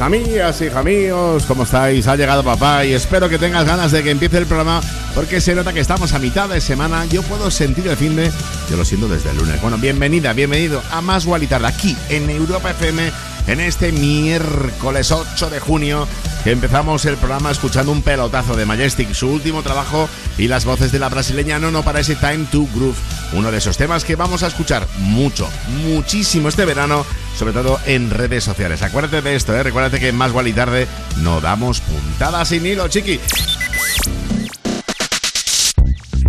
[0.00, 2.06] Amigas, hija míos, ¿cómo estáis?
[2.08, 4.80] Ha llegado papá y espero que tengas ganas de que empiece el programa
[5.14, 7.06] porque se nota que estamos a mitad de semana.
[7.06, 8.30] Yo puedo sentir el fin de.
[8.68, 9.60] Yo lo siento desde el lunes.
[9.62, 13.12] Bueno, bienvenida, bienvenido a Más Tarde aquí en Europa FM
[13.46, 16.08] en este miércoles 8 de junio
[16.44, 20.92] que empezamos el programa escuchando un pelotazo de Majestic, su último trabajo y las voces
[20.92, 22.96] de la brasileña Nono para ese Time to Groove,
[23.32, 25.48] uno de esos temas que vamos a escuchar mucho,
[25.84, 28.82] muchísimo este verano, sobre todo en redes sociales.
[28.82, 29.62] Acuérdate de esto, ¿eh?
[29.62, 30.86] recuérdate que más igual y tarde
[31.18, 33.20] no damos puntadas sin hilo, chiqui.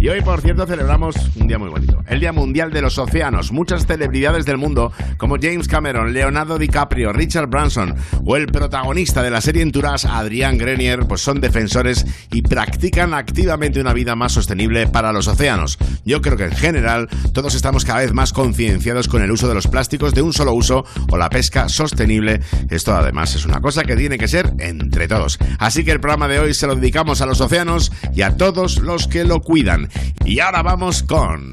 [0.05, 3.51] Y hoy, por cierto, celebramos un día muy bonito, el Día Mundial de los Océanos.
[3.51, 9.31] Muchas celebridades del mundo, como James Cameron, Leonardo DiCaprio, Richard Branson o el protagonista de
[9.31, 14.85] la serie Entourage, Adrián Grenier, pues son defensores y practican activamente una vida más sostenible
[14.85, 15.79] para los océanos.
[16.05, 19.55] Yo creo que en general todos estamos cada vez más concienciados con el uso de
[19.55, 22.41] los plásticos de un solo uso o la pesca sostenible.
[22.69, 25.39] Esto además es una cosa que tiene que ser entre todos.
[25.57, 28.77] Así que el programa de hoy se lo dedicamos a los océanos y a todos
[28.77, 29.89] los que lo cuidan.
[30.25, 31.51] Y ahora vamos con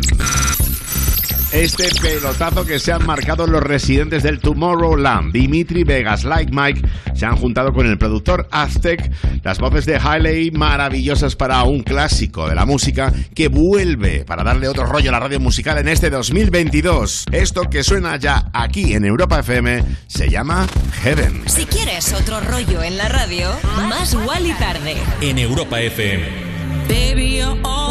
[1.53, 5.33] este pelotazo que se han marcado los residentes del Tomorrowland.
[5.33, 9.13] Dimitri Vegas, Like Mike, se han juntado con el productor Aztec.
[9.45, 14.67] Las voces de Hailey maravillosas para un clásico de la música que vuelve para darle
[14.67, 17.27] otro rollo a la radio musical en este 2022.
[17.31, 20.67] Esto que suena ya aquí en Europa FM se llama
[21.03, 21.43] Heaven.
[21.47, 23.51] Si quieres otro rollo en la radio,
[23.89, 24.97] más igual y tarde.
[25.20, 26.53] En Europa FM.
[26.89, 27.81] Baby, you're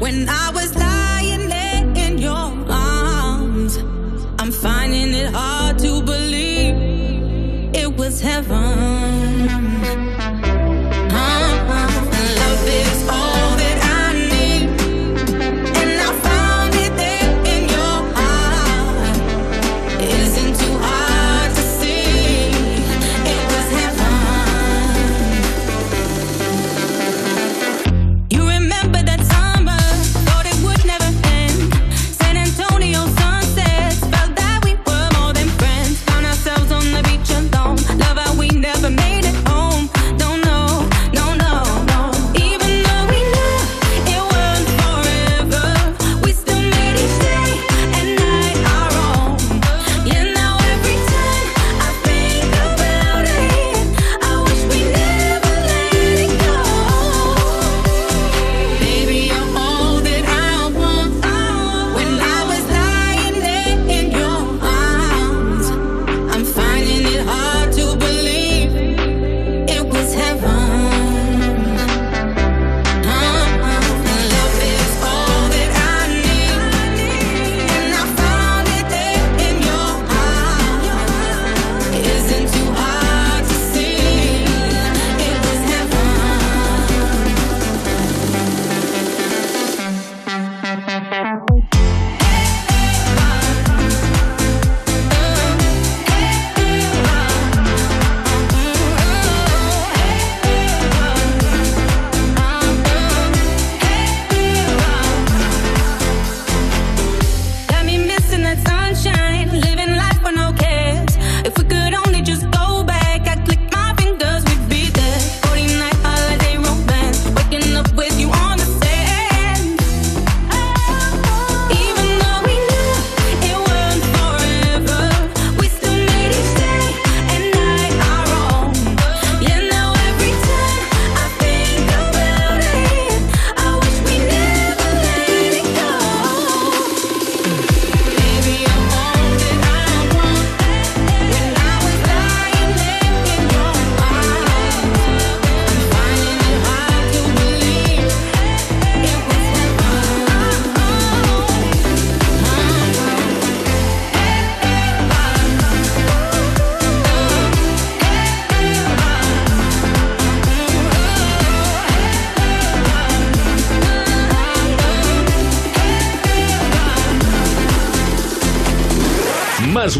[0.00, 0.79] When I was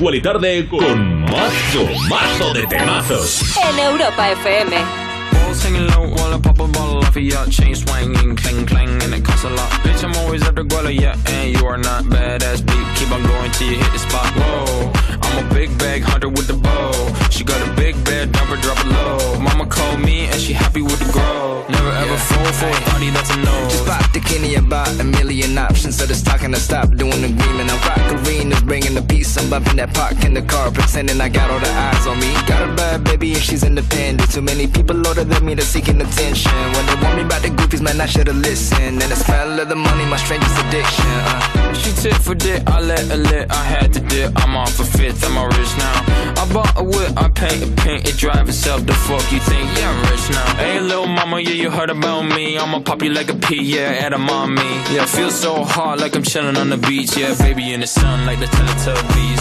[0.00, 3.42] Más Tarde con mazo, mazo de temazos.
[3.68, 4.76] En Europa FM.
[5.30, 9.02] Balls hanging low while I pop a bottle off of your chain swinging, clang clang,
[9.02, 9.68] and it costs a lot.
[9.84, 12.86] Bitch, I'm always at the guala, yeah, and you are not badass beat.
[12.96, 14.26] Keep on going till you hit the spot.
[14.36, 16.92] Whoa, I'm a big bag hunter with the bow.
[17.30, 19.38] She got a big bed, number drop it low.
[19.38, 21.64] Mama called me and she happy with the grow.
[21.68, 23.68] Never ever fall for a thotty, that's a no.
[23.68, 25.98] Just pop the Kenny about a million options.
[25.98, 27.32] So just talking to stop doing the
[28.52, 28.60] agreement.
[28.60, 29.36] I rock arenas, bringing the peace.
[29.36, 32.32] I'm bumping that park in the car, pretending I got all the eyes on me.
[32.46, 34.30] Got a bad baby and she's independent.
[34.32, 36.52] Too many people older than me, they're seeking attention.
[36.74, 39.02] When they want me about the goofies, man, I should've listened.
[39.02, 41.06] And the smell of the money, my strangest addiction.
[41.06, 41.74] Uh.
[41.74, 43.50] She tit for dick, I let her lit.
[43.50, 46.20] I had to dip, I'm off a fifth, I'm a rich now.
[46.40, 48.84] I bought a whip, I paint a paint, it drive itself.
[48.86, 49.66] The fuck you think?
[49.78, 50.56] Yeah, I'm rich now.
[50.56, 52.58] Hey, little mama, yeah, you heard about me.
[52.58, 54.70] I'ma pop you like a pea, yeah, at a mommy.
[54.92, 57.16] Yeah, feel so hot like I'm chilling on the beach.
[57.16, 59.40] Yeah, baby in the sun like the Teletubbies.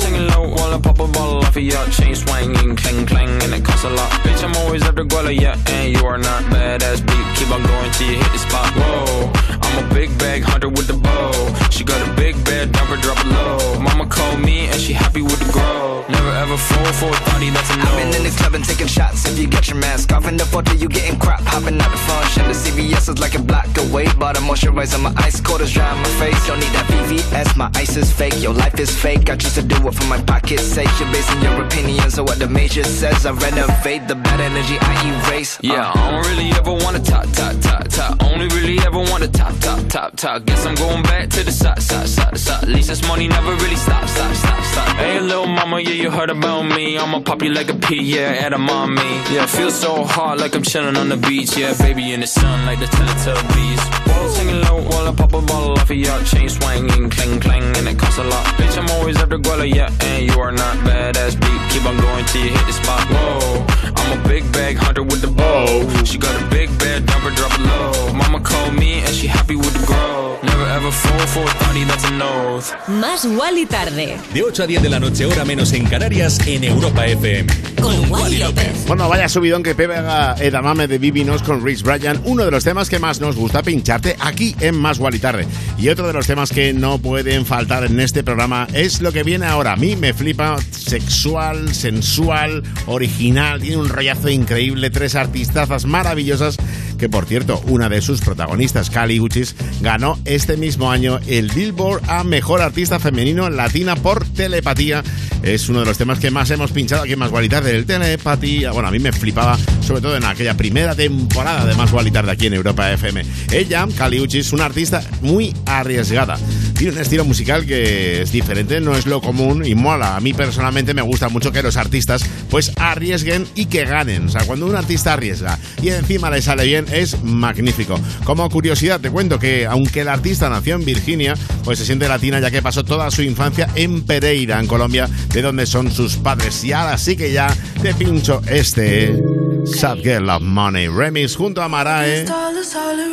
[0.00, 3.52] Singing low while I pop a bottle off of your chain swinging, clang clang, and
[3.52, 4.10] it costs a lot.
[4.22, 7.26] Bitch, I'm always at the guala, yeah, and you are not badass beat.
[7.36, 8.70] Keep on going till you hit the spot.
[8.76, 9.32] Whoa,
[9.62, 11.32] I'm a big bag hunter with the bow.
[11.70, 13.80] She got a big bed, never drop it low.
[13.80, 16.04] Mama called me and she happy with the grow.
[16.08, 17.84] Never ever fall for a thotty, that's a no.
[17.84, 19.05] I've been in the club and taking shots.
[19.24, 21.40] If you get your mask off in the photo, you getting crap.
[21.42, 22.44] Hopping out the function.
[22.48, 24.06] The CVS is like a block away.
[24.18, 26.46] But I'm moisturizing my ice cold is dry on my face.
[26.46, 28.36] Don't need that VVS, my ice is fake.
[28.40, 29.30] Your life is fake.
[29.30, 30.90] I choose to do it for my pocket's sake.
[31.00, 33.24] You're basing your opinions on what the major says.
[33.24, 35.58] I renovate the bad energy I erase.
[35.58, 35.72] Uh.
[35.72, 38.22] Yeah, I don't really ever wanna top, top, top, top.
[38.22, 40.44] Only really ever wanna top, top, top, top.
[40.44, 42.62] Guess I'm going back to the side, side, side, side.
[42.64, 44.88] At least this money never really stop, stop, stop, stop.
[44.96, 46.98] Hey, little mama, yeah, you heard about me.
[46.98, 49.02] I'ma pop you like a yeah, at a mommy.
[49.30, 51.56] Yeah, feel so hot like I'm chilling on the beach.
[51.56, 54.28] Yeah, baby in the sun like the Teletubbies.
[54.34, 57.86] Singing low while I pop a bottle off of your chain swinging, clang clang, and
[57.86, 58.44] it costs a lot.
[58.58, 61.60] Bitch, I'm always the guala, yeah, and you are not badass beat.
[61.70, 63.06] Keep on going till you hit the spot.
[63.08, 65.66] Whoa, I'm a big bag hunter with the bow.
[66.04, 68.12] She got a big bed, drop it low.
[68.14, 70.38] Mama called me and she happy with the grow.
[70.42, 72.72] Never ever fall for a thotty, that's a nose.
[72.86, 74.16] Más Wally tarde.
[74.32, 77.52] De 8 a 10 de la noche, hora menos en Canarias, en Europa FM.
[77.80, 78.86] Con Wally López.
[78.86, 82.88] Bueno, vaya subidón que pega Edamame de Vivinos con Rich Bryan, uno de los temas
[82.88, 85.46] que más nos gusta pincharte aquí en Más Gual y Tarde.
[85.78, 89.24] Y otro de los temas que no pueden faltar en este programa es lo que
[89.24, 89.72] viene ahora.
[89.72, 96.56] A mí me flipa sexual, sensual, original, tiene un rollazo increíble, tres artistazas maravillosas
[96.96, 102.02] que por cierto, una de sus protagonistas, Kali Uchis, ganó este mismo año el Billboard
[102.08, 105.02] a Mejor Artista Femenino Latina por Telepatía.
[105.42, 108.72] Es uno de los temas que más hemos pinchado aquí en Más Gualitar del Telepatía.
[108.72, 112.32] Bueno, a mí me flipaba, sobre todo en aquella primera temporada de Más Gualitar de
[112.32, 113.22] aquí en Europa FM.
[113.52, 116.36] Ella, Kali Uchis, una artista muy arriesgada.
[116.76, 120.16] Tiene un estilo musical que es diferente, no es lo común y mola.
[120.16, 124.26] A mí personalmente me gusta mucho que los artistas pues arriesguen y que ganen.
[124.26, 127.98] O sea, cuando un artista arriesga y encima le sale bien, es magnífico.
[128.24, 131.34] Como curiosidad, te cuento que aunque el artista nació en Virginia,
[131.64, 135.42] pues se siente latina ya que pasó toda su infancia en Pereira, en Colombia, de
[135.42, 136.64] donde son sus padres.
[136.64, 139.22] Y ahora sí que ya te pincho este
[139.66, 142.24] Sad Girl of Money Remix junto a Marae,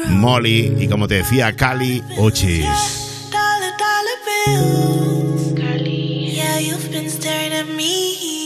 [0.08, 3.30] Molly y como te decía, Cali Uchis.
[3.32, 5.54] Dollar, dollar bills.
[6.36, 8.43] Yeah, you've been staring at me.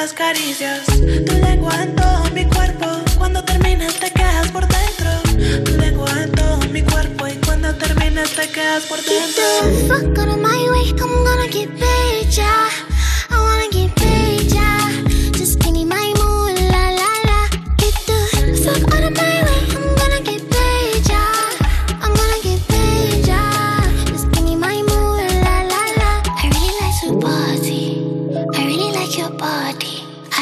[0.00, 0.79] das carícias.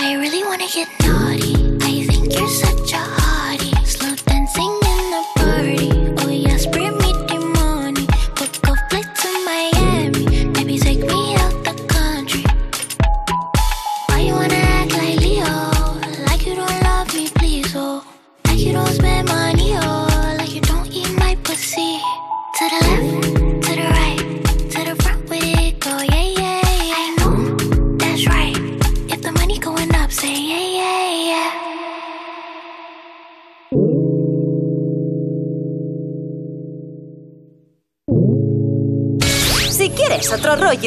[0.00, 1.54] I really wanna get naughty.
[1.82, 3.17] I think you're such a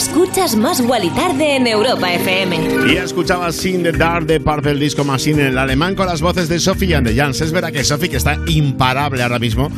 [0.00, 2.90] Escuchas más y Tarde en Europa FM.
[2.90, 6.48] Y escuchaba Sin the Dark de Purple Disco Machine en el alemán con las voces
[6.48, 7.38] de Sophie and the Jans.
[7.42, 9.70] Es verdad que Sophie, que está imparable ahora mismo,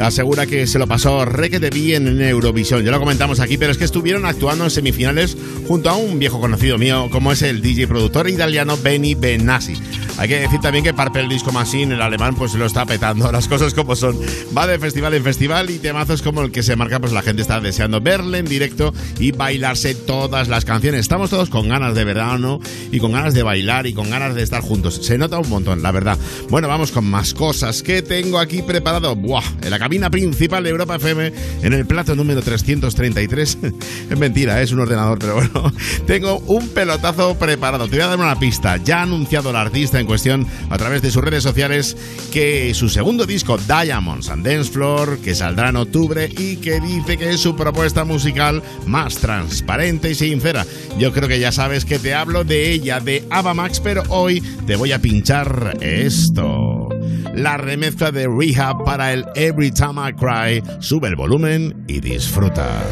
[0.00, 2.84] asegura que se lo pasó requete bien en Eurovisión.
[2.84, 5.36] Ya lo comentamos aquí, pero es que estuvieron actuando en semifinales
[5.68, 9.74] junto a un viejo conocido mío, como es el DJ productor italiano Benny Benassi.
[10.18, 13.48] Hay que decir también que Purple Disco Machine, el alemán, pues lo está petando, las
[13.48, 14.18] cosas como son.
[14.56, 17.42] Va de festival en festival y temazos como el que se marca, pues la gente
[17.42, 21.00] está deseando verle en directo y bailarse todas las canciones.
[21.00, 24.42] Estamos todos con ganas de verano y con ganas de bailar y con ganas de
[24.42, 25.00] estar juntos.
[25.02, 26.18] Se nota un montón, la verdad.
[26.48, 29.14] Bueno, vamos con más cosas que tengo aquí preparado.
[29.14, 31.32] Buah, en la cabina principal de Europa FM,
[31.62, 33.58] en el plato número 333.
[34.10, 35.72] es mentira, es un ordenador, pero bueno.
[36.06, 37.86] Tengo un pelotazo preparado.
[37.86, 38.78] Te voy a dar una pista.
[38.78, 41.96] Ya ha anunciado el artista en cuestión a través de sus redes sociales
[42.32, 47.16] que su segundo disco, Diamonds and Dance Floor, que saldrá en octubre y que dice
[47.16, 50.64] que es su propuesta musical más transparente y sincera.
[50.98, 54.40] Yo creo que ya sabes que te hablo de ella, de Ava Max, pero hoy
[54.66, 56.88] te voy a pinchar esto.
[57.34, 60.62] La remezcla de Rehab para el Every Time I Cry.
[60.80, 62.82] Sube el volumen y disfruta.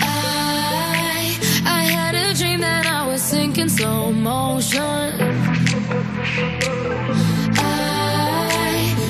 [0.00, 5.69] I, I had a dream that I was sinking slow motion.
[7.56, 7.64] I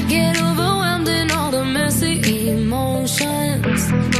[0.08, 4.19] get overwhelmed in all the messy emotions.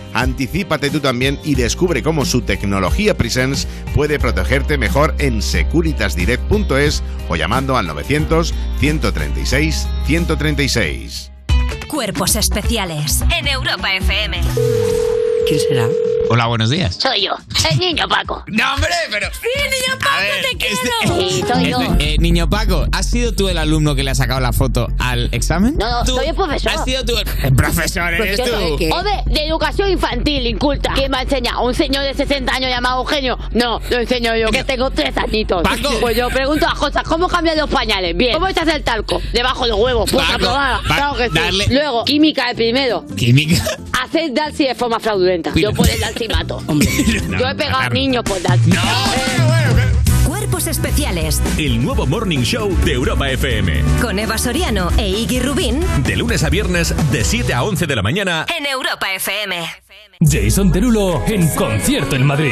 [0.13, 7.35] Anticípate tú también y descubre cómo su tecnología Presence puede protegerte mejor en securitasdirect.es o
[7.35, 11.31] llamando al 900 136 136.
[11.87, 14.41] Cuerpos especiales en Europa FM.
[15.47, 15.87] ¿Quién será?
[16.33, 16.95] Hola, buenos días.
[16.95, 17.33] Soy yo,
[17.69, 18.43] el niño Paco.
[18.51, 19.27] No, hombre, pero.
[19.33, 20.75] Sí, niño Paco, A ver, te quiero.
[20.75, 21.81] este- Sí, soy yo.
[21.81, 24.87] este- eh, niño Paco, ¿has sido tú el alumno que le ha sacado la foto
[24.97, 25.75] al examen?
[25.77, 26.71] No, no, ¿Tú soy el profesor.
[26.71, 28.13] ¿Has sido tú el, el profesor?
[28.13, 28.53] ¿Eres tú?
[28.95, 30.93] Hombre, de educación infantil, inculta.
[30.95, 31.63] ¿Quién me ha enseñado?
[31.63, 33.37] ¿Un señor de 60 años llamado Eugenio?
[33.51, 35.63] No, lo enseño yo, que tengo tres añitos.
[35.63, 35.89] Paco.
[35.99, 37.03] Pues yo pregunto las cosas.
[37.03, 38.15] ¿Cómo cambian los pañales?
[38.15, 38.33] Bien.
[38.33, 39.21] ¿Cómo echas el talco?
[39.33, 40.09] Debajo de los huevos.
[40.09, 40.79] Pues Paco, aprobada.
[40.85, 41.35] Claro que sí.
[41.35, 43.05] darle- Luego, química el primero.
[43.17, 43.61] Química.
[44.01, 45.51] Hacer Dalsi de forma fraudulenta.
[45.55, 45.87] Yo por
[47.39, 48.71] yo he pegado a niños por Dalsi.
[50.27, 53.81] Cuerpos especiales El nuevo Morning Show de Europa FM.
[54.01, 57.95] con Eva Soriano e Iggy Rubín De lunes a viernes, de 7 a 11 de
[57.95, 58.45] la mañana.
[58.57, 59.63] en Europa FM.
[60.19, 62.51] Jason Derulo en concierto en Madrid.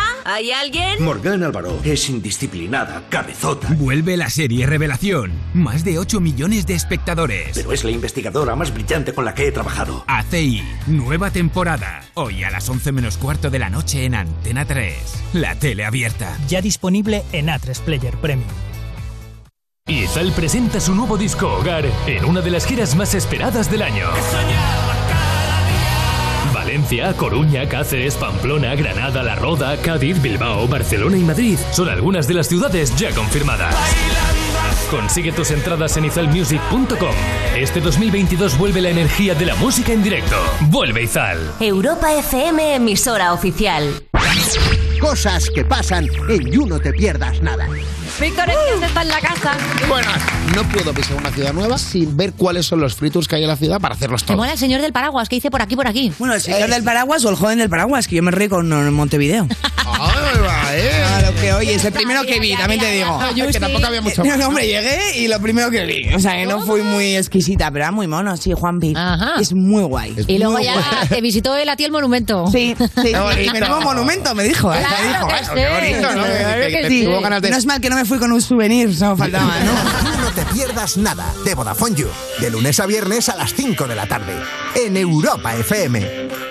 [0.25, 1.03] ¿hay alguien?
[1.03, 3.67] Morgan Álvaro es indisciplinada, cabezota.
[3.77, 5.31] Vuelve la serie Revelación.
[5.53, 7.51] Más de 8 millones de espectadores.
[7.53, 10.03] Pero es la investigadora más brillante con la que he trabajado.
[10.07, 12.03] ACI, nueva temporada.
[12.13, 14.95] Hoy a las 11 menos cuarto de la noche en Antena 3.
[15.33, 16.37] La tele abierta.
[16.47, 18.49] Ya disponible en A3 Player Premium.
[19.87, 24.05] Izal presenta su nuevo disco Hogar en una de las giras más esperadas del año.
[26.71, 32.33] Valencia, Coruña, Cáceres, Pamplona, Granada, La Roda, Cádiz, Bilbao, Barcelona y Madrid son algunas de
[32.33, 33.75] las ciudades ya confirmadas.
[34.89, 37.13] Consigue tus entradas en izalmusic.com.
[37.57, 40.37] Este 2022 vuelve la energía de la música en directo.
[40.69, 41.39] Vuelve Izal.
[41.59, 43.91] Europa FM, emisora oficial.
[45.01, 47.67] Cosas que pasan en You No Te Pierdas Nada.
[48.21, 49.57] Víctor Esquios está en la casa.
[49.89, 50.21] Buenas.
[50.55, 53.41] No puedo pisar una ciudad nueva sin ver cuáles son los free tours que hay
[53.41, 54.37] en la ciudad para hacerlos todos.
[54.37, 56.13] mola el señor del paraguas que dice por aquí, por aquí.
[56.19, 58.71] Bueno, el señor del paraguas o el joven del paraguas, que yo me reí con
[58.71, 59.47] en Montevideo.
[59.77, 60.43] A lo
[61.41, 63.19] que oye, es el primero que vi, también te digo.
[63.21, 66.13] Ay, que tampoco había mucho No, no, hombre, llegué y lo primero que vi.
[66.13, 68.93] O sea, que no fui muy exquisita, pero era muy mono, sí, Juanpi.
[69.39, 70.15] Es muy guay.
[70.27, 70.75] Y luego ya
[71.09, 72.47] te visitó él a ti el monumento.
[72.51, 73.11] Sí, sí.
[73.41, 74.73] Y monumento, me dijo.
[74.73, 74.77] ¿eh?
[74.79, 75.51] Claro me dijo, que "Ay, sí.
[75.55, 76.23] qué bonito, ¿no?
[76.25, 77.03] Claro Que- sí.
[77.05, 79.71] tuvo ganas de- mal que no me fui con un souvenir, solo faltaba, ¿no?
[79.71, 82.07] You No Te Pierdas Nada de Vodafone You.
[82.39, 84.33] De lunes a viernes a las 5 de la tarde.
[84.75, 86.50] En Europa FM.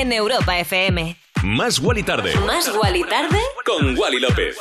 [0.00, 1.16] En Europa FM.
[1.42, 3.38] Más Wally tarde, Más Wally tarde.
[3.64, 4.56] con Wally López.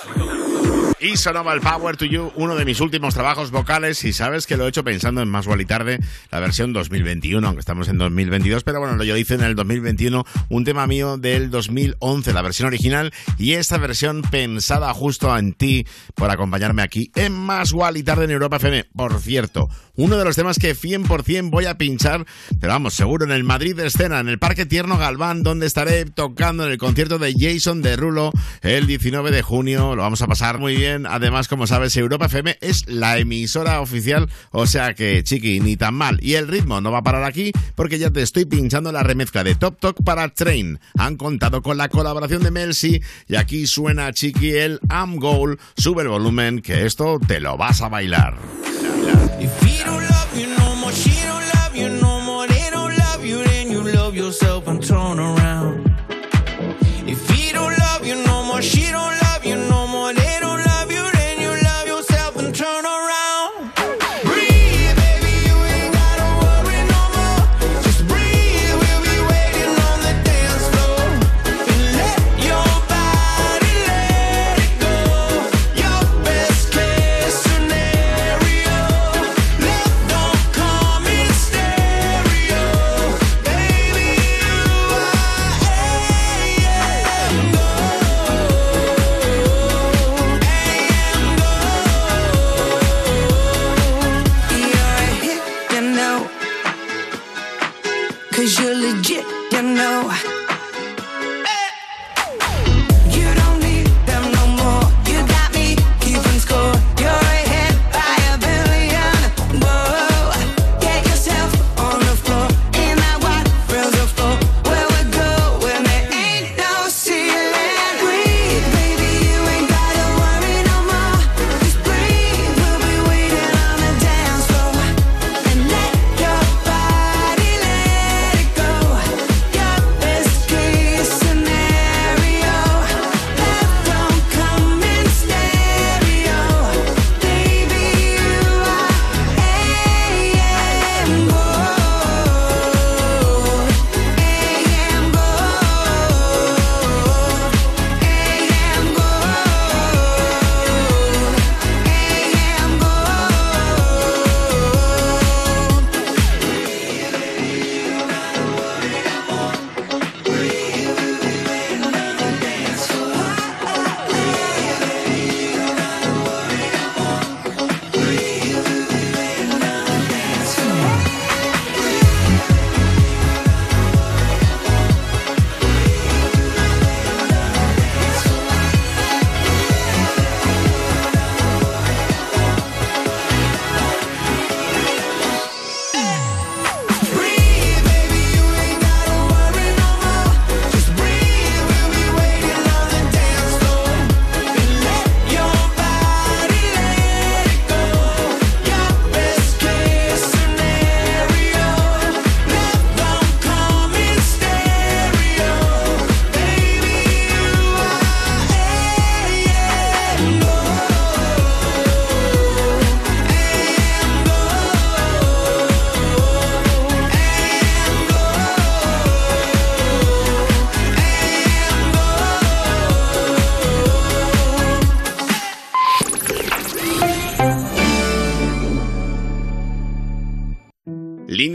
[0.99, 4.03] Y sonaba el Power to You, uno de mis últimos trabajos vocales.
[4.05, 5.99] Y sabes que lo he hecho pensando en Más y Tarde,
[6.31, 8.63] la versión 2021, aunque estamos en 2022.
[8.63, 13.13] Pero bueno, yo hice en el 2021 un tema mío del 2011, la versión original.
[13.37, 15.85] Y esta versión pensada justo en ti
[16.25, 18.85] por acompañarme aquí en Más y Tarde en Europa FM.
[18.95, 22.25] Por cierto, uno de los temas que 100% voy a pinchar,
[22.59, 26.05] pero vamos, seguro en el Madrid de escena, en el Parque Tierno Galván, donde estaré
[26.05, 28.31] tocando en el concierto de Jason Derulo
[28.63, 29.95] el 19 de junio.
[29.95, 31.05] Lo vamos a pasar muy bien.
[31.05, 35.93] Además, como sabes, Europa FM es la emisora oficial, o sea que, chiqui, ni tan
[35.93, 36.17] mal.
[36.23, 39.43] Y el ritmo no va a parar aquí porque ya te estoy pinchando la remezcla
[39.43, 40.79] de Top Talk para Train.
[40.97, 45.59] Han contado con la colaboración de Melsi y aquí suena, chiqui, el Am Goal.
[45.77, 48.37] Sube el volumen, que esto te lo vas a bailar.
[57.05, 59.14] If he don't love you no more, she don't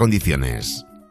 [0.00, 0.86] condiciones.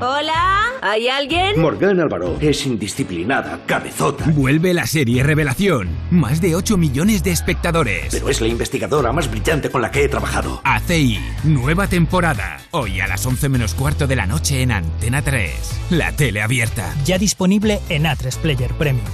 [0.00, 1.60] Hola, ¿hay alguien?
[1.60, 4.26] Morgan Álvaro es indisciplinada, cabezota.
[4.28, 5.88] Vuelve la serie Revelación.
[6.12, 8.06] Más de 8 millones de espectadores.
[8.12, 10.60] Pero es la investigadora más brillante con la que he trabajado.
[10.62, 12.58] ACI, nueva temporada.
[12.70, 15.50] Hoy a las 11 menos cuarto de la noche en Antena 3.
[15.90, 16.94] La tele abierta.
[17.04, 19.04] Ya disponible en A3 Player Premium.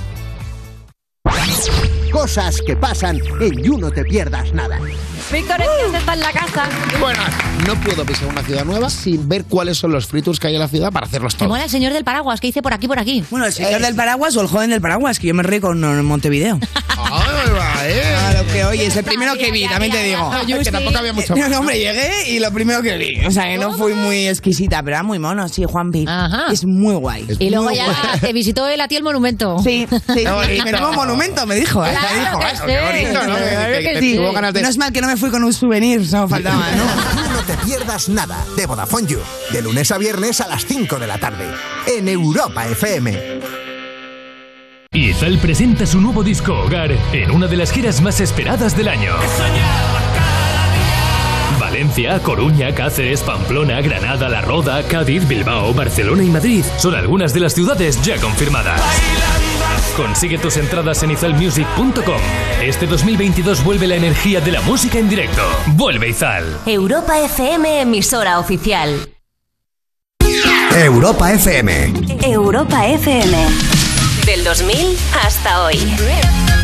[2.13, 4.79] Cosas que pasan en You No Te Pierdas Nada.
[5.33, 6.69] Víctor Iglesias está en la casa.
[7.01, 7.21] Bueno,
[7.67, 10.55] no puedo pisar una ciudad nueva sin ver cuáles son los free tours que hay
[10.55, 11.49] en la ciudad para hacerlos todos.
[11.49, 13.25] mola el señor del paraguas que dice por aquí, por aquí.
[13.31, 15.81] Bueno, el señor del paraguas o el joven del paraguas, que yo me reí con
[17.35, 18.19] Montevideo.
[18.19, 20.31] Claro que, oye, es el primero que vi, también te digo.
[20.63, 21.51] que tampoco había mucho más.
[21.51, 23.25] No, hombre, llegué y lo primero que vi.
[23.27, 26.07] O sea, que no fui muy exquisita, pero era muy mono, sí, Juanpi.
[26.53, 27.27] Es muy guay.
[27.39, 28.21] Y luego ya guay.
[28.21, 29.59] te visitó él a ti el monumento.
[29.63, 30.25] Sí, sí.
[30.25, 30.65] Qué bonito.
[30.65, 31.85] Menudo monumento, me dijo.
[31.85, 31.91] ¿eh?
[31.91, 33.37] Claro me dijo qué bonito, ¿no?
[33.37, 34.17] Que- que que sí.
[34.17, 36.67] tuvo ganas de- No es mal que no me fui con un souvenir, solo faltaba,
[36.73, 36.85] ¿no?
[36.85, 39.19] You No Te Pierdas Nada de Vodafone You.
[39.51, 41.47] De lunes a viernes a las 5 de la tarde.
[41.87, 43.64] En Europa FM.
[44.95, 49.13] Izal presenta su nuevo disco Hogar en una de las giras más esperadas del año.
[51.59, 57.41] Valencia, Coruña, Cáceres, Pamplona, Granada, La Roda, Cádiz, Bilbao, Barcelona y Madrid son algunas de
[57.41, 58.81] las ciudades ya confirmadas.
[59.97, 62.21] Consigue tus entradas en izalmusic.com.
[62.63, 65.43] Este 2022 vuelve la energía de la música en directo.
[65.75, 66.45] Vuelve Izal.
[66.67, 69.09] Europa FM, emisora oficial.
[70.77, 71.93] Europa FM.
[72.23, 73.74] Europa FM.
[74.45, 76.64] Del 2000 hasta hoy.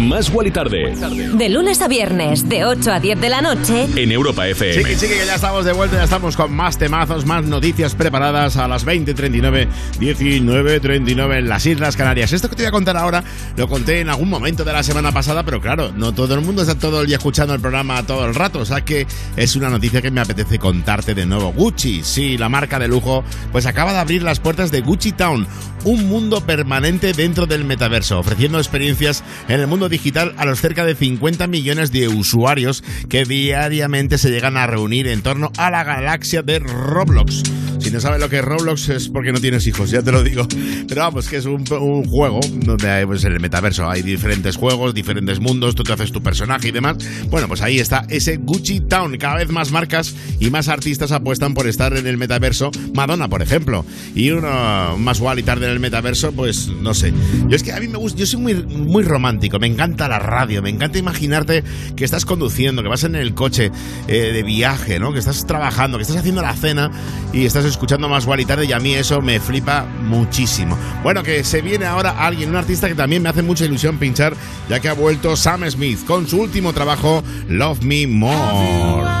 [0.00, 0.94] Más Guali Tarde.
[1.34, 3.86] De lunes a viernes, de 8 a 10 de la noche.
[3.96, 4.82] En Europa FM.
[4.82, 8.56] Chiqui, chiqui, que ya estamos de vuelta, ya estamos con más temazos, más noticias preparadas
[8.56, 9.68] a las 20.39,
[10.00, 12.32] 19.39 en las Islas Canarias.
[12.32, 13.22] Esto que te voy a contar ahora
[13.56, 16.62] lo conté en algún momento de la semana pasada, pero claro, no todo el mundo
[16.62, 19.68] está todo el día escuchando el programa todo el rato, o sea que es una
[19.68, 21.52] noticia que me apetece contarte de nuevo.
[21.52, 23.22] Gucci, sí, la marca de lujo,
[23.52, 25.46] pues acaba de abrir las puertas de Gucci Town,
[25.84, 30.84] un mundo permanente dentro del metaverso, ofreciendo experiencias en el mundo digital a los cerca
[30.84, 35.84] de 50 millones de usuarios que diariamente se llegan a reunir en torno a la
[35.84, 37.42] galaxia de Roblox.
[37.80, 40.22] Si no sabes lo que es Roblox es porque no tienes hijos, ya te lo
[40.22, 40.46] digo.
[40.86, 44.94] Pero vamos, que es un, juego donde hay, pues, en el metaverso hay diferentes juegos,
[44.94, 46.98] diferentes mundos, tú te haces tu personaje y demás.
[47.30, 49.16] Bueno, pues ahí está ese Gucci Town.
[49.16, 52.70] Cada vez más marcas y más artistas apuestan por estar en el metaverso.
[52.94, 53.84] Madonna, por ejemplo.
[54.14, 57.12] Y uno más y tarde en el metaverso, pues no sé.
[57.48, 60.18] Yo es que a mí me gusta, yo soy muy, muy romántico, me encanta la
[60.18, 61.62] radio, me encanta imaginarte
[61.94, 63.70] que estás conduciendo, que vas en el coche
[64.08, 65.12] eh, de viaje, ¿no?
[65.12, 66.90] Que estás trabajando, que estás haciendo la cena
[67.32, 70.76] y estás escuchando más igual y tarde y a mí eso me flipa muchísimo.
[71.02, 74.34] Bueno, que se viene ahora alguien, un artista que también me hace mucha ilusión pinchar,
[74.68, 79.20] ya que ha vuelto Sam Smith con su último trabajo, Love Me More.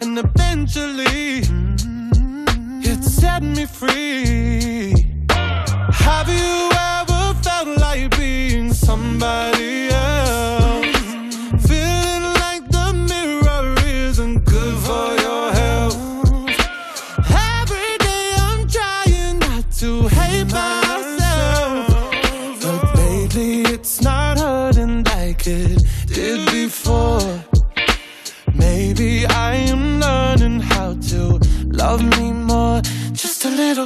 [0.00, 2.80] and eventually mm-hmm.
[2.82, 5.06] it set me free.
[5.28, 10.65] Have you ever felt like being somebody else?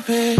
[0.06, 0.39] Just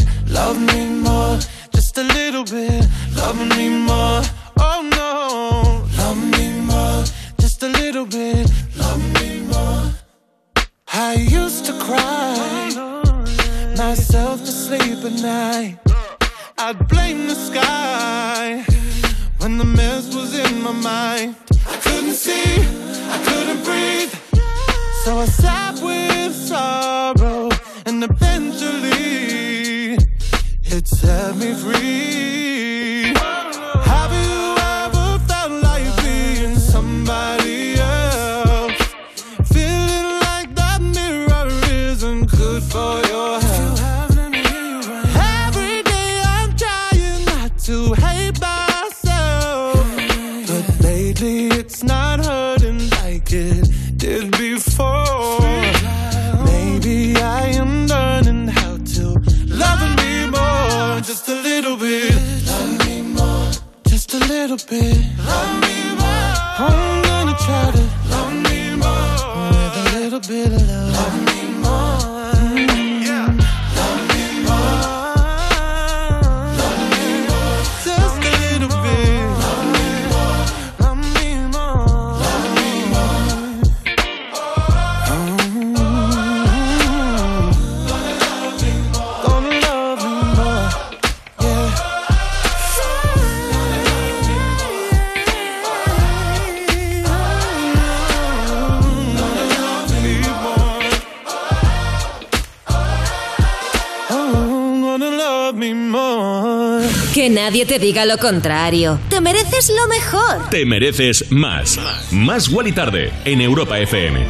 [107.91, 109.01] diga lo contrario.
[109.09, 110.49] Te mereces lo mejor.
[110.49, 111.77] Te mereces más.
[112.13, 114.27] Más Guali Tarde en Europa FM.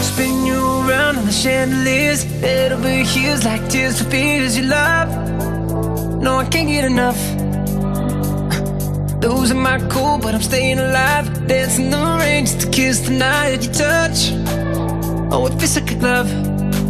[0.00, 2.24] Spin you around on the chandeliers.
[2.40, 5.08] It'll be hues like tears for fears you love.
[6.22, 7.18] No, I can't get enough.
[9.24, 11.48] Losing my cool, but I'm staying alive.
[11.48, 14.41] Dancing the rain just to kiss the night you touch.
[15.34, 16.30] Oh, feels like a glove.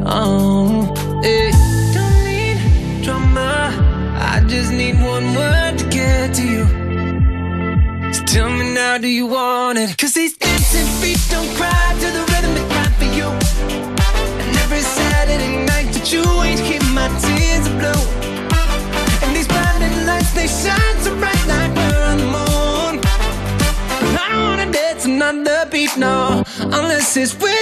[0.05, 1.53] Oh, yeah.
[1.95, 3.71] Don't need drama.
[4.19, 6.65] I just need one word to get to you.
[8.13, 9.97] So tell me now, do you want it?
[9.97, 13.29] Cause these dancing feet don't cry to the rhythm they cry for you.
[14.43, 18.03] And every Saturday night that you ain't keep my tears are blue.
[19.23, 22.95] And these blinding lights, they shine so bright like we're on the moon.
[22.99, 27.62] But I don't wanna dance another beat, no, unless it's with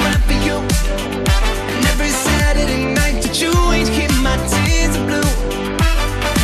[0.51, 0.57] you.
[1.75, 5.31] And every Saturday night that you ain't keep my tears are blue.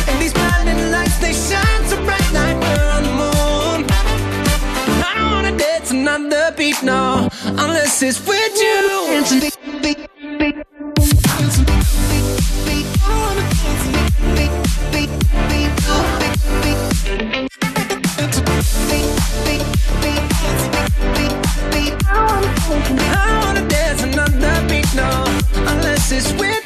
[0.08, 3.78] And these blinding lights, they shine so bright like we're on the moon.
[3.86, 7.28] But I don't wanna dance another beat, no,
[7.64, 8.76] unless it's with you.
[22.10, 23.07] I wanna
[26.10, 26.57] unless it's with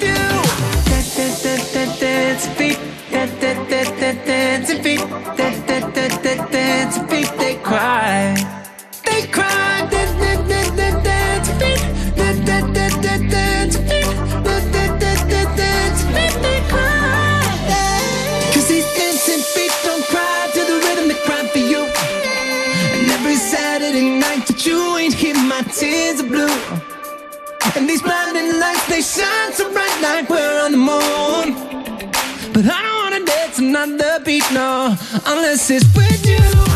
[33.73, 34.97] wanna dance beat, no,
[35.27, 36.72] unless it's with you.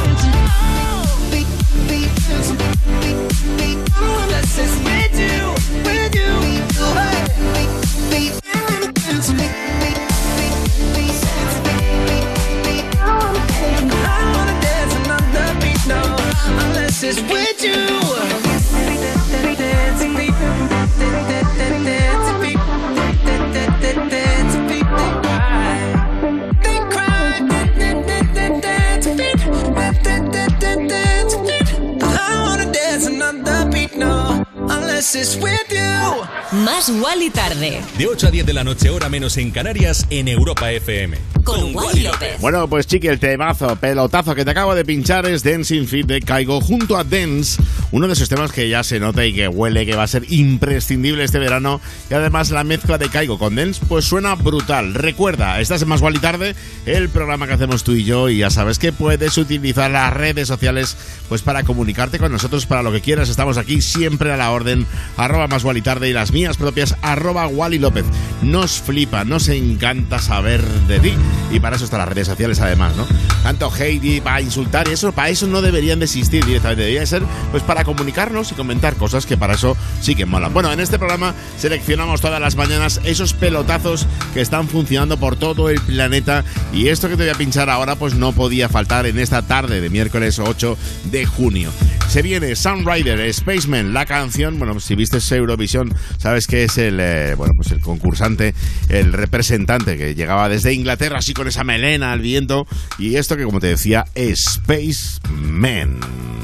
[36.67, 37.81] Más Wally tarde.
[37.97, 41.36] De 8 a 10 de la noche, hora menos en Canarias, en Europa FM.
[41.47, 42.41] Con Wally López.
[42.41, 46.21] Bueno, pues chiqui, el temazo, pelotazo que te acabo de pinchar es Dancing Fit de
[46.21, 49.87] Caigo junto a Dance, uno de esos temas que ya se nota y que huele
[49.87, 51.81] que va a ser imprescindible este verano.
[52.11, 54.95] Y además la mezcla de Caigo con Dance, pues suena brutal.
[54.95, 58.51] Recuerda, estás en Más Wally Tarde, el programa que hacemos tú y yo, y ya
[58.51, 60.97] sabes que puedes utilizar las redes sociales
[61.29, 63.29] pues para comunicarte con nosotros para lo que quieras.
[63.29, 64.85] Estamos aquí siempre a la orden,
[65.17, 68.05] arroba Más Wally Tarde y las mías propias, arroba Wally López.
[68.43, 71.15] Nos flipa, nos encanta saber de ti.
[71.51, 73.07] Y para eso están las redes sociales además, ¿no?
[73.43, 76.83] Tanto hate para insultar y eso, para eso no deberían de existir directamente.
[76.83, 80.53] Debería de ser pues para comunicarnos y comentar cosas que para eso sí que molan.
[80.53, 85.71] Bueno, en este programa seleccionamos todas las mañanas esos pelotazos que están funcionando por todo
[85.71, 86.45] el planeta.
[86.73, 89.81] Y esto que te voy a pinchar ahora, pues no podía faltar en esta tarde
[89.81, 90.77] de miércoles 8
[91.11, 91.71] de junio.
[92.09, 94.59] Se viene Sunrider, Spaceman, la canción.
[94.59, 98.55] Bueno, si viste Eurovisión, sabes que es el, eh, bueno, pues el concursante,
[98.89, 102.69] el representante que llegaba desde Inglaterra, así con esa melena al viento.
[102.99, 105.99] Y esto que, como te decía, Spaceman.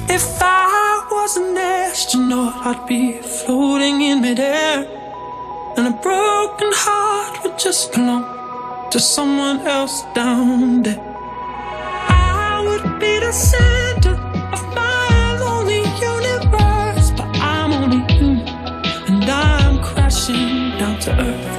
[0.09, 4.89] If I was an astronaut, I'd be floating in midair.
[5.77, 8.25] And a broken heart would just belong
[8.91, 11.01] to someone else down there.
[12.09, 14.17] I would be the center
[14.53, 18.49] of my lonely universe, but I'm only human,
[19.07, 21.59] and I'm crashing down to earth.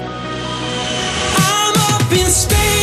[1.38, 2.83] I'm up in space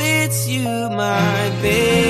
[0.00, 2.09] it's you, my babe.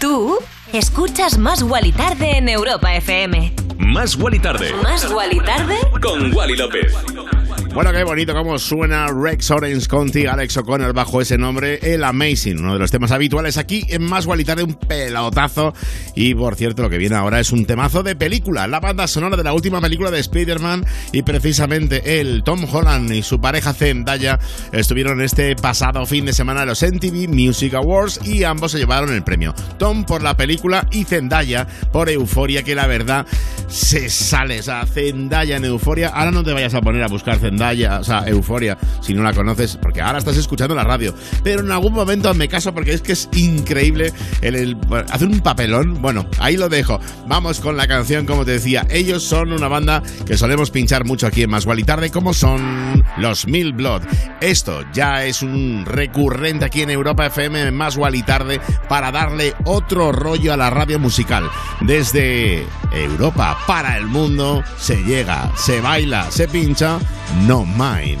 [0.00, 0.38] Tú.
[0.72, 3.54] Escuchas Más Wally Tarde en Europa FM.
[3.78, 4.72] Más Wally Tarde.
[4.82, 6.92] Más Wally Tarde Con Wally López.
[7.72, 12.58] Bueno, qué bonito cómo suena Rex Orange Conti, Alex O'Connor bajo ese nombre, el Amazing,
[12.58, 15.72] uno de los temas habituales aquí en Más Tarde, un pelotazo.
[16.16, 19.36] Y por cierto, lo que viene ahora es un temazo de película, la banda sonora
[19.36, 24.40] de la última película de Spider-Man y precisamente él, Tom Holland y su pareja Zendaya
[24.72, 29.12] estuvieron este pasado fin de semana en los MTV Music Awards y ambos se llevaron
[29.12, 29.54] el premio.
[29.78, 33.26] Tom por la película y Zendaya por Euforia, que la verdad
[33.68, 36.08] se sale, o sea, Zendaya en Euforia.
[36.08, 37.59] Ahora no te vayas a poner a buscar Zendaya,
[38.00, 41.14] o sea, Euforia, si no la conoces, porque ahora estás escuchando la radio.
[41.42, 44.76] Pero en algún momento me caso porque es que es increíble el, el-
[45.10, 46.00] hacer un papelón.
[46.00, 46.98] Bueno, ahí lo dejo.
[47.26, 48.86] Vamos con la canción, como te decía.
[48.90, 53.04] Ellos son una banda que solemos pinchar mucho aquí en Más y Tarde, como son
[53.18, 54.02] los Mil Blood.
[54.40, 59.54] Esto ya es un recurrente aquí en Europa FM en Más y Tarde para darle
[59.64, 61.44] otro rollo a la radio musical.
[61.80, 66.98] Desde Europa para el mundo se llega, se baila, se pincha,
[67.46, 68.20] no mind.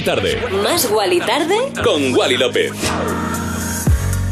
[0.00, 0.62] Wally Tarde.
[0.62, 1.56] Más Wally tarde.
[1.84, 2.72] Con Wally López.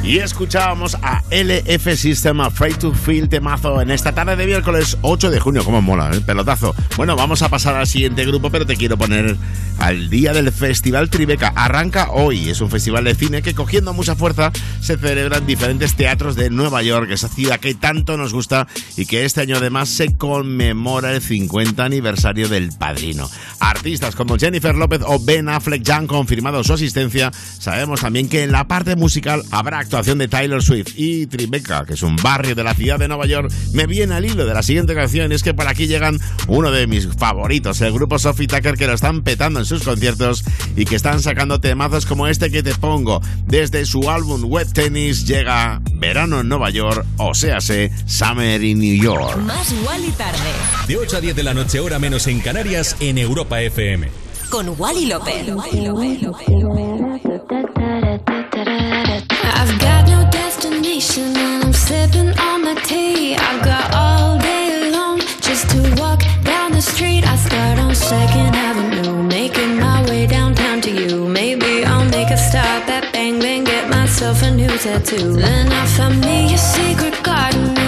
[0.02, 5.30] Y escuchábamos a LF System Afraid to Feel temazo en esta tarde de miércoles 8
[5.30, 5.64] de junio.
[5.64, 6.74] Como mola, el pelotazo.
[6.96, 9.36] Bueno, vamos a pasar al siguiente grupo, pero te quiero poner
[9.78, 11.52] al día del Festival Tribeca.
[11.54, 12.48] Arranca hoy.
[12.48, 14.50] Es un festival de cine que cogiendo mucha fuerza
[14.80, 18.66] se celebra en diferentes teatros de Nueva York, esa ciudad que tanto nos gusta
[18.96, 23.28] y que este año además se conmemora el 50 aniversario del Padrino.
[23.78, 27.30] Artistas como Jennifer López o Ben Affleck ya han confirmado su asistencia.
[27.60, 31.94] Sabemos también que en la parte musical habrá actuación de Tyler Swift y Tribeca, que
[31.94, 34.64] es un barrio de la ciudad de Nueva York, me viene al hilo de la
[34.64, 36.18] siguiente canción y es que por aquí llegan
[36.48, 40.44] uno de mis favoritos, el grupo Sophie Tucker, que lo están petando en sus conciertos
[40.74, 43.22] y que están sacando temazos como este que te pongo.
[43.46, 49.00] Desde su álbum Web Tennis llega Verano en Nueva York, o sea, Summer in New
[49.00, 49.36] York.
[49.38, 50.77] Más Wally tarde.
[50.88, 54.08] De 8 a 10 de la noche, hora menos en Canarias, en Europa FM.
[54.48, 55.46] Con Wally López.
[55.46, 55.58] I've
[59.78, 63.36] got no destination and I'm sipping on my tea.
[63.36, 67.22] I've got all day long just to walk down the street.
[67.26, 71.28] I start on Second Avenue, making my way downtown to you.
[71.28, 75.34] Maybe I'll make a stop at Bang Bang, get myself a new tattoo.
[75.34, 77.87] Then I found me a secret garden.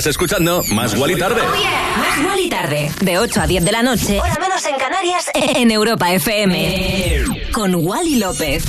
[0.00, 1.42] Estás escuchando Más Guali Tarde.
[1.42, 5.70] Más Guali Tarde, de 8 a 10 de la noche, hora menos en Canarias, en
[5.70, 7.50] Europa FM.
[7.52, 8.64] Con Wally López.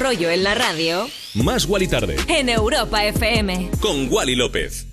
[0.00, 1.08] rollo en la radio.
[1.34, 2.16] Más Wally Tarde.
[2.26, 3.70] En Europa FM.
[3.80, 4.86] Con Wally López.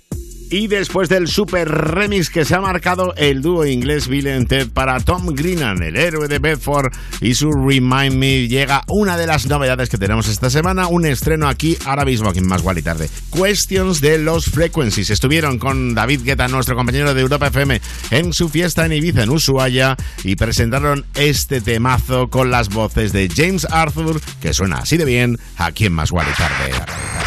[0.50, 4.68] Y después del super remix que se ha marcado el dúo inglés Bill and Ted
[4.70, 6.90] para Tom Greenan, el héroe de Bedford
[7.20, 11.48] y su Remind Me, llega una de las novedades que tenemos esta semana, un estreno
[11.48, 13.10] aquí ahora mismo, aquí en Más Gual Tarde.
[13.40, 15.10] Questions de los Frequencies.
[15.10, 17.80] Estuvieron con David Guetta, nuestro compañero de Europa FM,
[18.10, 23.28] en su fiesta en Ibiza, en Ushuaia, y presentaron este temazo con las voces de
[23.28, 27.17] James Arthur, que suena así de bien, aquí en Más Guale Tarde.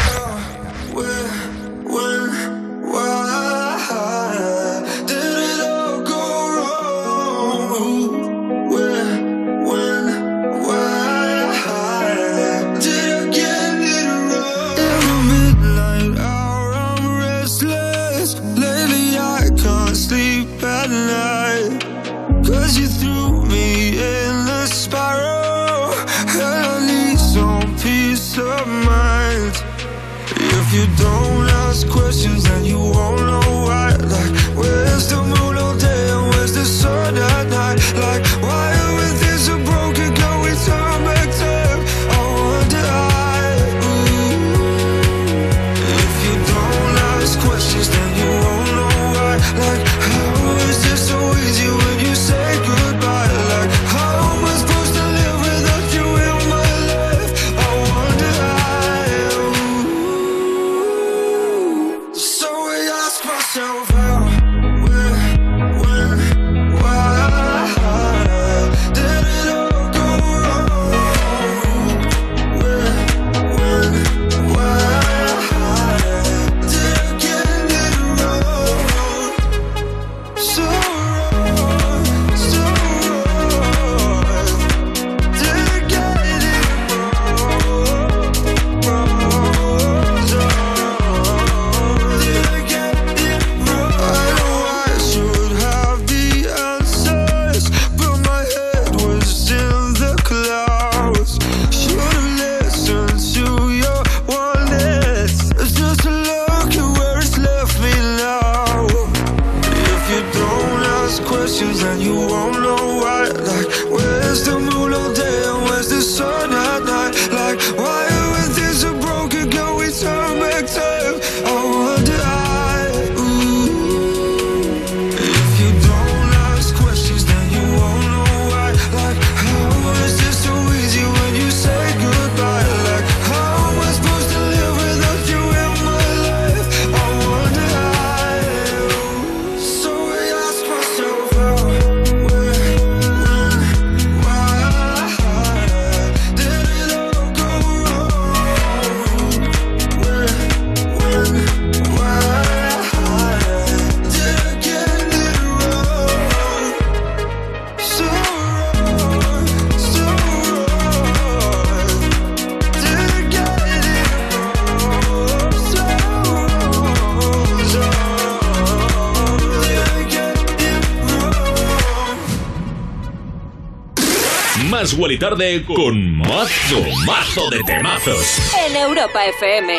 [175.12, 178.40] y tarde con mazo, mazo de temazos.
[178.66, 179.78] En Europa FM.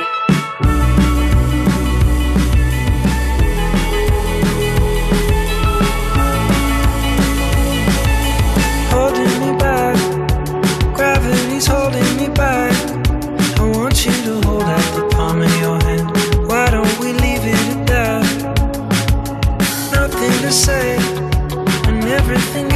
[20.44, 20.98] You say,
[21.88, 22.73] and everything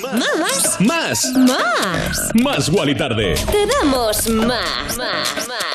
[0.00, 0.80] Más.
[0.80, 0.80] Más.
[0.80, 1.32] Más.
[1.36, 2.30] Más.
[2.34, 3.34] Más Wally Tarde.
[3.34, 4.96] Te damos más.
[4.96, 5.46] Más.
[5.46, 5.69] Más.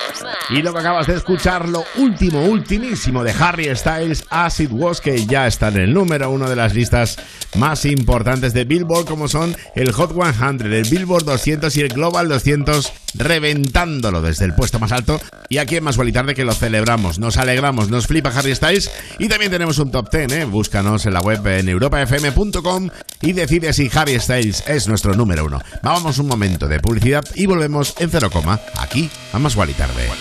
[0.50, 5.02] Y lo que acabas de escuchar, lo último, ultimísimo de Harry Styles, As It Was,
[5.02, 7.18] que ya está en el número uno de las listas
[7.56, 12.28] más importantes de Billboard, como son el Hot 100, el Billboard 200 y el Global
[12.28, 15.20] 200, reventándolo desde el puesto más alto.
[15.50, 18.92] Y aquí en Más Wally Tarde que lo celebramos, nos alegramos, nos flipa Harry Styles.
[19.20, 20.46] Y también tenemos un top 10, ¿eh?
[20.46, 22.90] Búscanos en la web en europafm.com
[23.22, 25.62] y decide si Harry Styles es nuestro número uno.
[25.82, 30.15] Vamos un momento de publicidad y volvemos en cero coma, aquí a Más Tarde.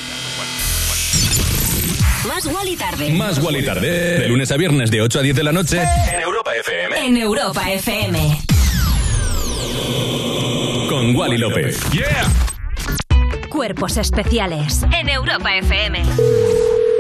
[2.27, 3.11] Más Wally tarde.
[3.11, 4.19] Más Wally Tarde.
[4.19, 5.83] De lunes a viernes de 8 a 10 de la noche
[6.13, 7.07] en Europa FM.
[7.07, 8.39] En Europa FM.
[10.89, 11.79] Con Wally López.
[11.91, 12.27] Yeah.
[13.51, 14.83] Cuerpos especiales.
[14.99, 16.03] En Europa FM.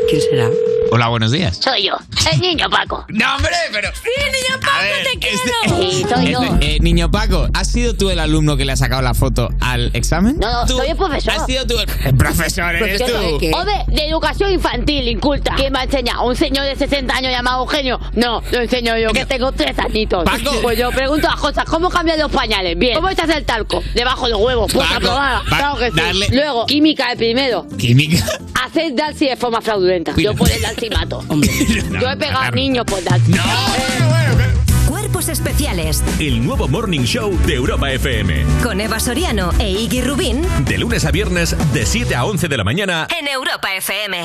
[0.08, 0.50] ¿Quién será?
[0.96, 1.56] Hola, buenos días.
[1.60, 1.94] Soy yo,
[2.32, 3.04] el niño Paco.
[3.14, 3.88] No, hombre, pero.
[3.94, 5.90] ¡Sí, niño Paco, te quiero!
[5.90, 6.40] Sí, soy yo.
[6.54, 9.48] Este, eh, niño Paco, ¿has sido tú el alumno que le ha sacado la foto
[9.60, 10.36] al examen?
[10.38, 10.76] No, no, ¿Tú?
[10.76, 11.34] soy el profesor.
[11.34, 12.76] ¿Has sido tú el, el profesor?
[12.76, 13.56] ¿Eres ¿Profesor de tú?
[13.58, 15.54] Hombre, de educación infantil, inculta.
[15.56, 16.24] ¿Quién me ha enseñado?
[16.28, 17.98] ¿Un señor de 60 años llamado Eugenio?
[18.14, 20.22] No, lo enseño yo, que tengo tres añitos.
[20.22, 20.52] Paco.
[20.62, 22.78] Pues yo pregunto a cosas, ¿cómo cambian los pañales?
[22.78, 22.94] Bien.
[22.94, 23.82] ¿Cómo echas el talco?
[23.94, 24.72] Debajo de los huevos.
[24.72, 25.42] Pues aprobada.
[25.48, 25.96] Claro que sí.
[25.98, 27.66] darle- Luego, química el primero.
[27.78, 28.24] Química.
[28.64, 30.14] Hacer Dalsi de forma fraudulenta.
[30.16, 31.24] Yo por el Mato.
[31.28, 33.32] yo he pegado a niños por Dalsi.
[34.88, 36.02] Cuerpos especiales.
[36.18, 38.44] El nuevo Morning Show de Europa FM.
[38.62, 40.42] Con Eva Soriano e Iggy Rubín.
[40.64, 43.06] De lunes a viernes de 7 a 11 de la mañana.
[43.18, 44.24] En Europa FM.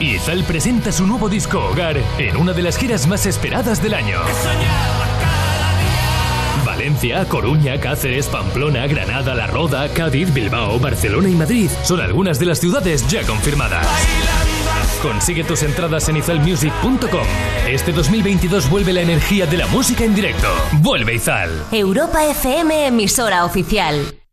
[0.00, 4.20] Izal presenta su nuevo disco Hogar en una de las giras más esperadas del año.
[6.64, 12.46] Valencia, Coruña, Cáceres, Pamplona, Granada, La Roda, Cádiz, Bilbao, Barcelona y Madrid son algunas de
[12.46, 13.88] las ciudades ya confirmadas.
[15.02, 17.26] Consigue tus entradas en izalmusic.com.
[17.68, 20.46] Este 2022 vuelve la energía de la música en directo.
[20.80, 21.50] Vuelve Izal.
[21.72, 24.14] Europa FM, emisora oficial.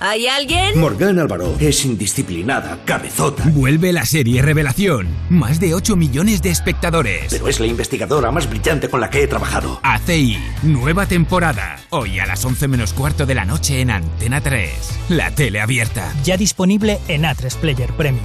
[0.00, 0.78] ¿hay alguien?
[0.78, 3.44] Morgan Álvaro es indisciplinada, cabezota.
[3.50, 5.08] Vuelve la serie Revelación.
[5.28, 7.26] Más de 8 millones de espectadores.
[7.30, 9.80] Pero es la investigadora más brillante con la que he trabajado.
[9.82, 11.78] ACI, nueva temporada.
[11.90, 14.70] Hoy a las 11 menos cuarto de la noche en Antena 3.
[15.10, 16.12] La tele abierta.
[16.24, 18.24] Ya disponible en A3 Player Premium.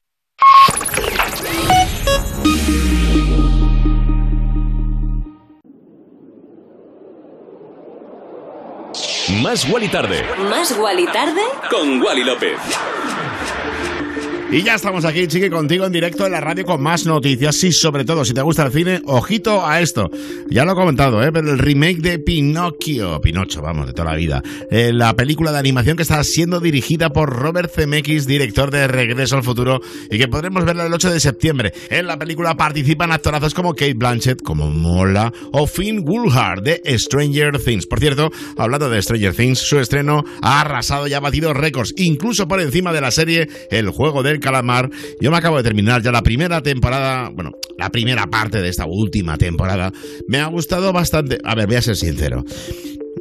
[9.39, 10.25] Más Wally Tarde.
[10.49, 11.41] Más Wally tarde.
[11.69, 12.59] Con Wally López.
[14.51, 17.63] Y ya estamos aquí, chiqui, contigo en directo en la radio con más noticias.
[17.63, 20.11] Y sobre todo, si te gusta el cine, ojito a esto.
[20.49, 21.31] Ya lo he comentado, ¿eh?
[21.31, 24.43] pero el remake de Pinocchio, Pinocho, vamos, de toda la vida.
[24.69, 29.37] Eh, la película de animación que está siendo dirigida por Robert Zemeckis, director de Regreso
[29.37, 29.79] al Futuro,
[30.09, 31.71] y que podremos verla el 8 de septiembre.
[31.89, 37.57] En la película participan actorazos como Kate Blanchett, como Mola, o Finn Wolfhard de Stranger
[37.57, 37.87] Things.
[37.87, 42.49] Por cierto, hablando de Stranger Things, su estreno ha arrasado y ha batido récords, incluso
[42.49, 44.89] por encima de la serie El Juego del Calamar.
[45.21, 48.85] Yo me acabo de terminar ya la primera temporada, bueno, la primera parte de esta
[48.85, 49.93] última temporada.
[50.27, 51.37] Me ha gustado bastante.
[51.43, 52.43] A ver, voy a ser sincero.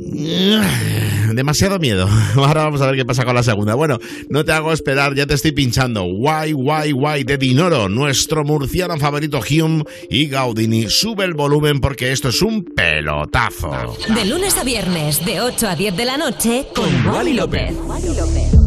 [1.35, 2.09] Demasiado miedo.
[2.35, 3.75] Ahora vamos a ver qué pasa con la segunda.
[3.75, 3.99] Bueno,
[4.29, 6.05] no te hago esperar, ya te estoy pinchando.
[6.05, 10.89] Guay, guay, guay de Dinoro, nuestro murciano favorito Hume y Gaudini.
[10.89, 13.97] Sube el volumen porque esto es un pelotazo.
[14.15, 17.75] De lunes a viernes, de 8 a 10 de la noche, con Wally López.
[18.01, 18.60] I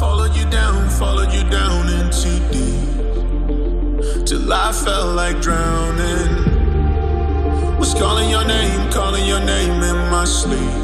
[0.00, 2.88] followed you down, followed you down into deep.
[4.26, 6.32] Till I felt like drowning.
[7.78, 10.74] Was calling your name, calling your name in my sleep.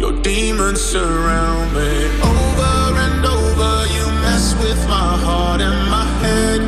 [0.00, 1.92] Your demons surround me.
[2.32, 6.62] Over and over, you mess with my heart and my head.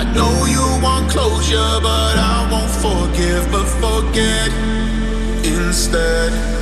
[0.00, 4.50] I know you want closure, but I won't forgive, but forget
[5.44, 6.61] instead.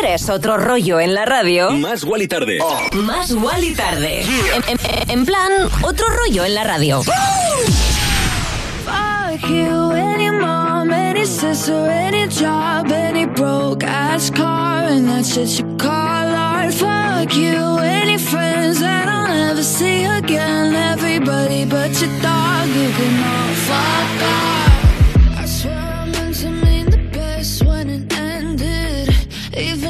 [0.00, 1.70] ¿Quieres otro rollo en la radio?
[1.72, 2.58] Más Wally tarde.
[2.94, 4.22] Más Wally tarde.
[4.22, 5.52] En, en- en plan,
[5.82, 7.02] otro rollo en la radio.
[7.02, 7.12] Fuck
[9.50, 15.66] you, any mom, any sister, any job, any broke ass car, and that shit you
[15.76, 16.72] call art.
[16.72, 20.74] Fuck you, any friends that I'll never see again.
[20.74, 24.71] Everybody but your dog, you can all fuck off.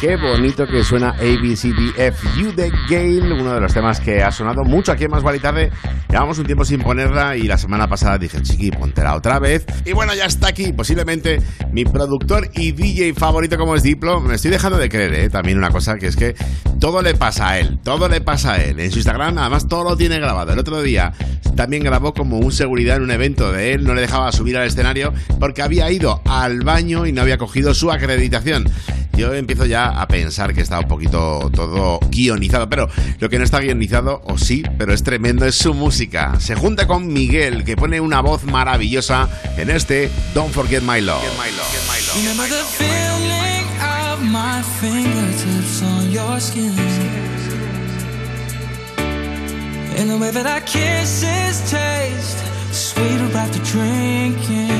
[0.00, 4.64] Qué bonito que suena ABCDF You The Gale, uno de los temas que ha sonado
[4.64, 5.70] mucho aquí en Más Vale Tarde.
[6.08, 9.66] Llevamos un tiempo sin ponerla y la semana pasada dije, chiqui, póntela otra vez.
[9.84, 14.20] Y bueno, ya está aquí, posiblemente mi productor y DJ favorito como es Diplo.
[14.22, 15.28] Me estoy dejando de creer, ¿eh?
[15.28, 16.34] También una cosa que es que
[16.78, 18.80] todo le pasa a él, todo le pasa a él.
[18.80, 20.54] En su Instagram además todo lo tiene grabado.
[20.54, 21.12] El otro día
[21.56, 24.66] también grabó como un seguridad en un evento de él, no le dejaba subir al
[24.66, 28.64] escenario porque había ido al baño y no había cogido su acreditación.
[29.20, 32.88] Yo empiezo ya a pensar que está un poquito todo guionizado, pero
[33.18, 36.38] lo que no está guionizado, o sí, pero es tremendo, es su música.
[36.40, 41.22] Se junta con Miguel, que pone una voz maravillosa en este Don't Forget My Love.
[42.16, 46.74] Remember the feeling of my fingertips on your skin.
[49.98, 52.38] And the way that our kisses taste
[52.72, 54.79] sweeter after drinking.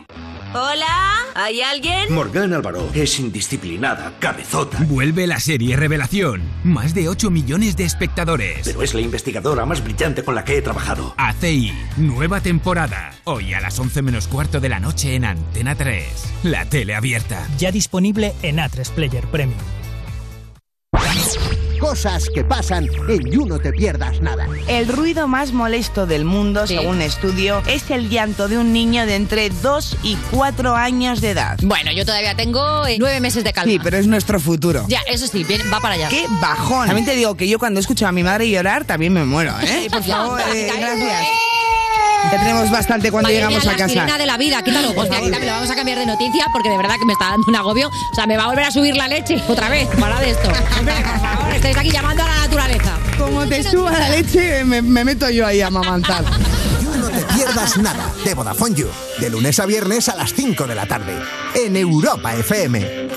[1.41, 2.13] ¿hay alguien?
[2.13, 4.77] Morgan Álvaro es indisciplinada, cabezota.
[4.87, 6.41] Vuelve la serie Revelación.
[6.63, 8.59] Más de 8 millones de espectadores.
[8.63, 11.13] Pero es la investigadora más brillante con la que he trabajado.
[11.17, 13.13] ACI, nueva temporada.
[13.23, 16.05] Hoy a las 11 menos cuarto de la noche en Antena 3.
[16.43, 17.47] La tele abierta.
[17.57, 19.59] Ya disponible en A3 Player Premium.
[21.81, 24.45] Cosas que pasan en You No Te Pierdas Nada.
[24.67, 29.07] El ruido más molesto del mundo, según un estudio, es el llanto de un niño
[29.07, 31.57] de entre 2 y 4 años de edad.
[31.63, 33.71] Bueno, yo todavía tengo eh, nueve meses de calma.
[33.71, 34.85] Sí, pero es nuestro futuro.
[34.87, 36.09] Ya, eso sí, bien, va para allá.
[36.09, 36.85] ¡Qué bajón!
[36.85, 39.81] También te digo que yo cuando escucho a mi madre llorar también me muero, ¿eh?
[39.83, 40.39] Sí, por favor.
[40.53, 41.27] Eh, gracias.
[42.31, 43.89] Ya tenemos bastante cuando Madre llegamos mía, a la casa.
[43.89, 44.89] sirena de la vida, quítalo.
[44.95, 47.55] Hostia, quítamelo, vamos a cambiar de noticia porque de verdad que me está dando un
[47.55, 47.87] agobio.
[47.89, 49.87] O sea, me va a volver a subir la leche otra vez.
[49.99, 50.49] Para de esto.
[50.77, 52.97] Hombre, por favor, estáis aquí llamando a la naturaleza.
[53.17, 56.23] Como te suba la leche, me, me meto yo ahí a mamantar.
[56.81, 58.87] You No Te Pierdas Nada de Vodafone You.
[59.19, 61.13] De lunes a viernes a las 5 de la tarde.
[61.55, 63.07] En Europa FM.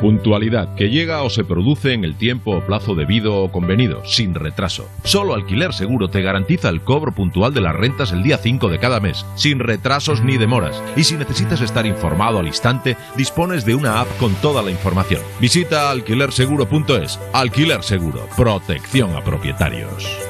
[0.00, 4.34] Puntualidad que llega o se produce en el tiempo o plazo debido o convenido, sin
[4.34, 4.88] retraso.
[5.04, 8.78] Solo Alquiler Seguro te garantiza el cobro puntual de las rentas el día 5 de
[8.78, 10.82] cada mes, sin retrasos ni demoras.
[10.96, 15.22] Y si necesitas estar informado al instante, dispones de una app con toda la información.
[15.40, 17.18] Visita alquilerseguro.es.
[17.32, 20.29] Alquiler Seguro, protección a propietarios.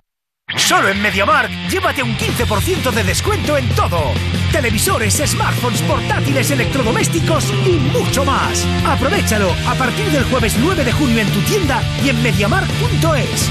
[0.71, 4.13] Solo en MediaMark, llévate un 15% de descuento en todo.
[4.51, 8.65] Televisores, smartphones, portátiles, electrodomésticos y mucho más.
[8.85, 13.49] Aprovechalo a partir del jueves 9 de junio en tu tienda y en MediaMark.es.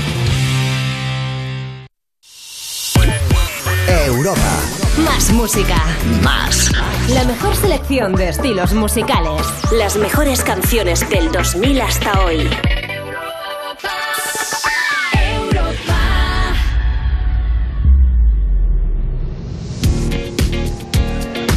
[4.06, 4.60] Europa.
[5.04, 5.76] Más música.
[6.22, 6.70] Más.
[7.10, 9.42] La mejor selección de estilos musicales.
[9.72, 12.48] Las mejores canciones del 2000 hasta hoy.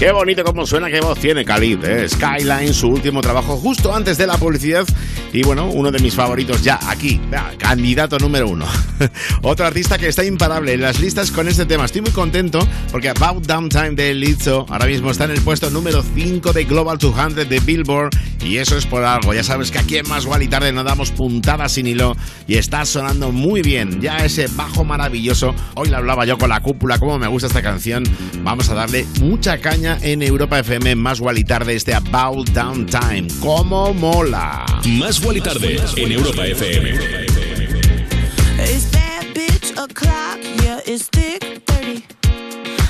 [0.03, 1.85] Qué bonito cómo suena, qué voz tiene Khalid.
[1.85, 2.09] ¿eh?
[2.09, 4.85] Skyline, su último trabajo justo antes de la publicidad.
[5.31, 7.21] Y bueno, uno de mis favoritos ya aquí,
[7.57, 8.65] candidato número uno.
[9.41, 11.85] Otro artista que está imparable en las listas con este tema.
[11.85, 12.59] Estoy muy contento
[12.91, 16.97] porque About Downtime de Lizzo ahora mismo está en el puesto número 5 de Global
[16.97, 18.11] 200 de Billboard.
[18.43, 19.33] Y eso es por algo.
[19.33, 22.17] Ya sabes que aquí en Más y Tarde no damos puntadas sin hilo.
[22.45, 24.01] Y está sonando muy bien.
[24.01, 25.55] Ya ese bajo maravilloso.
[25.75, 28.03] Hoy le hablaba yo con la cúpula, cómo me gusta esta canción.
[28.43, 33.27] Vamos a darle mucha caña en Europa FM Más y Tarde este About Downtime.
[33.39, 34.65] ¡Cómo mola!
[34.85, 36.89] Más y Tarde en Europa FM.
[38.59, 42.03] It's that bitch o'clock, yeah, it's thick 30.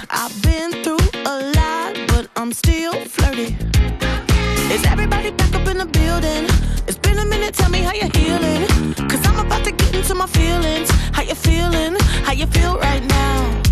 [0.09, 3.55] I've been through a lot, but I'm still flirty.
[4.71, 6.45] Is everybody back up in the building?
[6.87, 8.67] It's been a minute, tell me how you're healing.
[9.09, 10.89] Cause I'm about to get into my feelings.
[11.11, 11.95] How you feeling?
[12.23, 13.62] How you feel right now?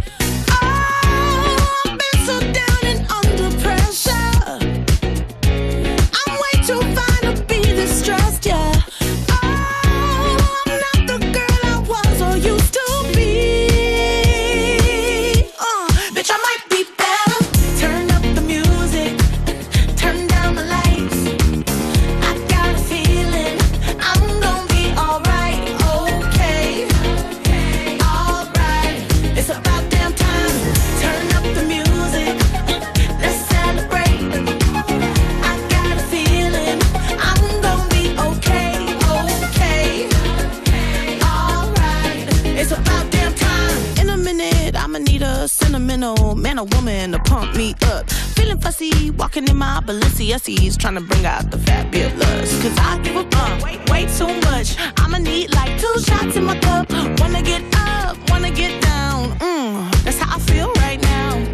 [48.72, 52.61] Fussy, walking in my Balenciennes, trying to bring out the fabulous.
[52.61, 53.26] Cause I give a
[53.61, 54.77] way, way too much.
[54.98, 56.89] I'ma need like two shots in my cup.
[57.19, 59.31] Wanna get up, wanna get down.
[59.39, 61.51] Mm, that's how I feel right now.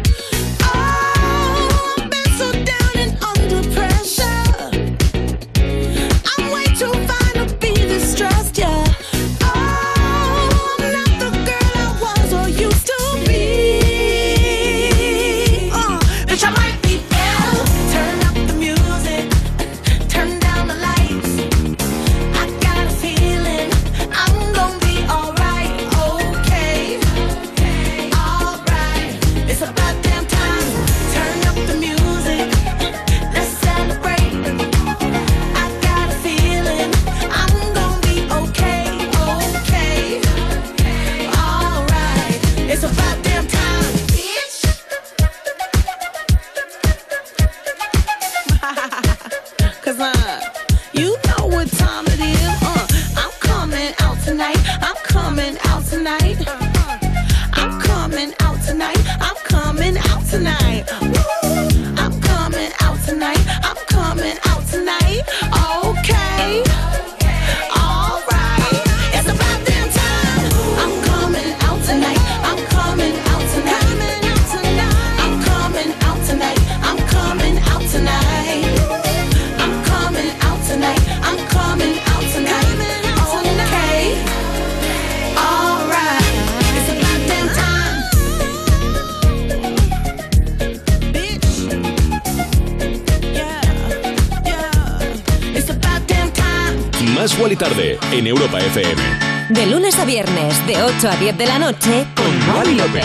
[98.28, 99.02] Europa FM.
[99.50, 103.04] De lunes a viernes, de 8 a 10 de la noche, con Wally López.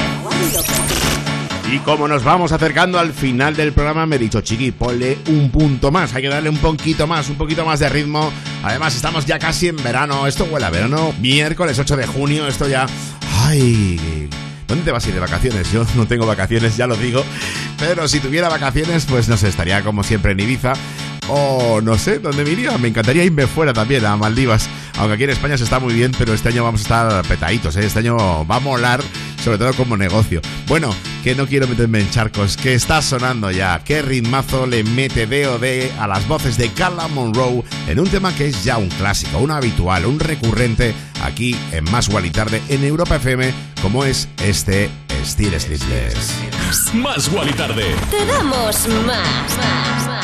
[1.72, 5.50] Y como nos vamos acercando al final del programa, me he dicho, chiqui, ponle un
[5.50, 6.14] punto más.
[6.14, 8.32] Hay que darle un poquito más, un poquito más de ritmo.
[8.64, 10.28] Además, estamos ya casi en verano.
[10.28, 11.14] Esto huele a verano.
[11.20, 12.86] Miércoles 8 de junio, esto ya.
[13.46, 14.30] ¡Ay!
[14.68, 15.72] ¿Dónde te vas a ir de vacaciones?
[15.72, 17.24] Yo no tengo vacaciones, ya lo digo.
[17.80, 20.74] Pero si tuviera vacaciones, pues no sé, estaría como siempre en Ibiza.
[21.30, 22.78] O no sé, ¿dónde me iría?
[22.78, 24.68] Me encantaría irme fuera también, a Maldivas.
[24.98, 27.76] Aunque aquí en España se está muy bien, pero este año vamos a estar petaditos,
[27.76, 27.86] ¿eh?
[27.86, 29.02] Este año va a molar,
[29.44, 30.42] sobre todo como negocio.
[30.68, 30.94] Bueno,
[31.24, 33.82] que no quiero meterme en charcos, que está sonando ya.
[33.84, 38.48] Qué ritmazo le mete DOD a las voces de Carla Monroe en un tema que
[38.48, 40.94] es ya un clásico, un habitual, un recurrente
[41.24, 44.90] aquí en Más y Tarde en Europa FM, como es este
[45.26, 46.34] Steel Sleepless.
[46.94, 47.96] Más y Tarde.
[48.12, 50.23] Te damos más, más.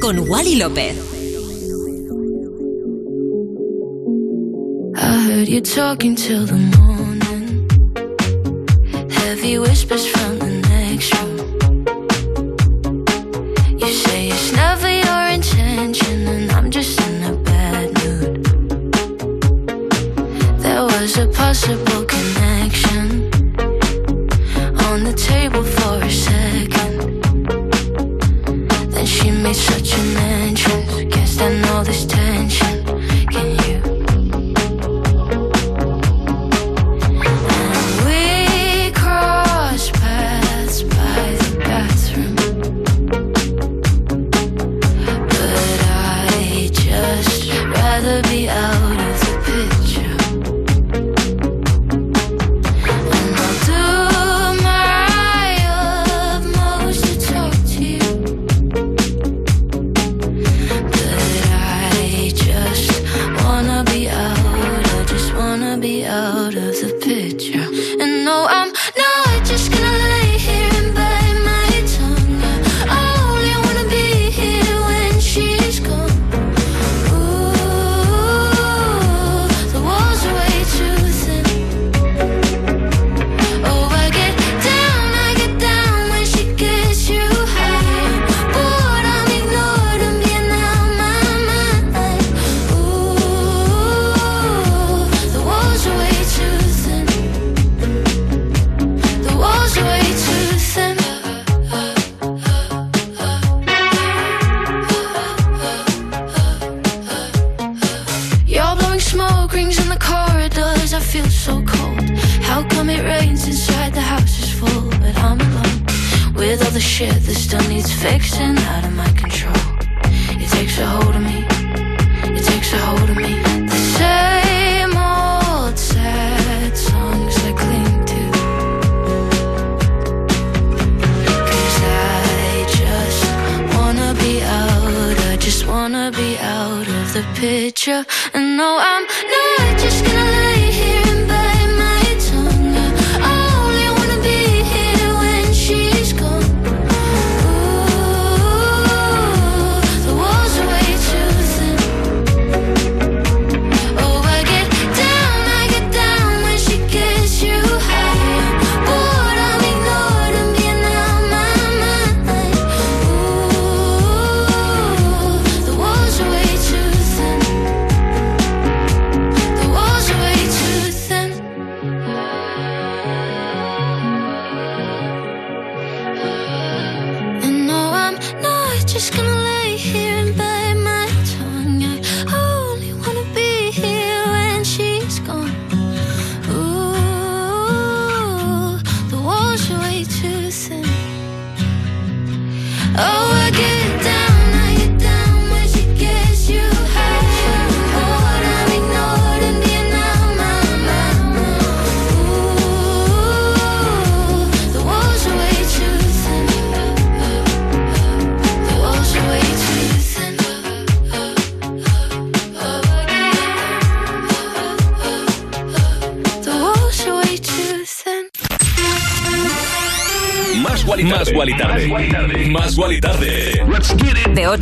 [0.00, 0.96] Con Wally López.
[4.96, 6.75] I heard you talking the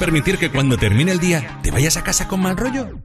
[0.00, 2.98] Permitir que cuando termine el día te vayas a casa con mal rollo?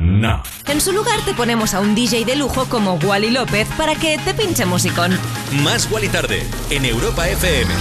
[0.00, 0.42] No.
[0.68, 4.16] En su lugar te ponemos a un DJ de lujo como Wally López para que
[4.18, 5.18] te pinche musicón.
[5.64, 7.74] Más Wally tarde en Europa FM.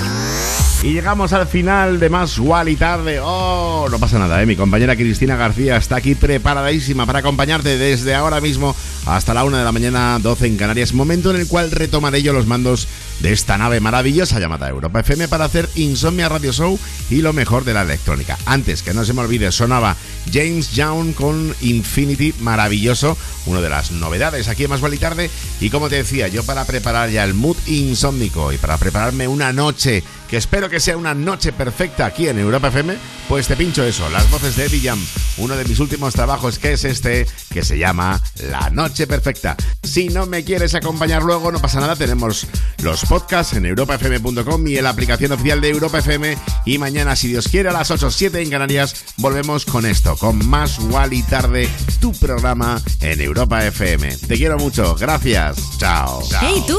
[0.83, 3.19] Y llegamos al final de más Wally tarde.
[3.21, 4.45] Oh, no pasa nada, ¿eh?
[4.45, 8.75] Mi compañera Cristina García está aquí preparadísima para acompañarte desde ahora mismo
[9.05, 10.93] hasta la una de la mañana, 12 en Canarias.
[10.93, 12.87] Momento en el cual retomaré yo los mandos
[13.19, 16.79] de esta nave maravillosa llamada Europa FM para hacer Insomnia Radio Show
[17.09, 18.37] y lo mejor de la electrónica.
[18.45, 19.95] Antes, que no se me olvide, sonaba
[20.31, 25.29] James Young con Infinity, maravilloso, una de las novedades aquí en Más Wally Tarde.
[25.59, 29.53] Y como te decía, yo para preparar ya el mood insómnico y para prepararme una
[29.53, 33.83] noche, que espero que sea una noche perfecta aquí en Europa FM, pues te pincho
[33.83, 34.99] eso, las voces de Eddie Jam,
[35.37, 37.27] uno de mis últimos trabajos que es este,
[37.57, 38.21] que se llama
[38.51, 39.57] La Noche Perfecta.
[39.81, 42.45] Si no me quieres acompañar luego, no pasa nada, tenemos
[42.83, 46.37] los podcasts en europafm.com y en la aplicación oficial de Europa FM.
[46.65, 50.47] Y mañana, si Dios quiere, a las 8 7 en Canarias, volvemos con esto, con
[50.47, 51.67] más Wally Tarde,
[51.99, 54.15] tu programa en Europa FM.
[54.27, 55.57] Te quiero mucho, gracias.
[55.79, 56.21] Chao.
[56.39, 56.77] hey tú,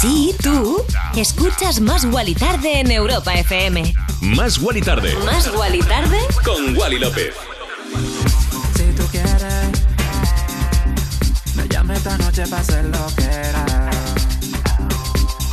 [0.00, 0.84] sí tú,
[1.14, 3.94] escuchas Más Wally Tarde en Europa FM.
[4.20, 7.34] Más Wally tarde Más Wally Tarde con Wally López.
[12.38, 13.90] Noche hacer lo que era.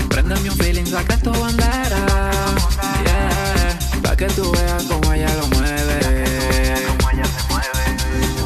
[0.09, 1.97] Préndeme un feeling, saca tu bandera.
[3.03, 6.25] Yeah, pa' que tú veas cómo ella lo mueve.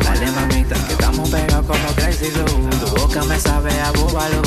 [0.04, 2.70] Dale mamita, que estamos pegados como Crazy Glue.
[2.80, 4.42] Tu boca me sabe a búbalo.